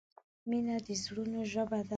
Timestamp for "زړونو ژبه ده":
1.03-1.89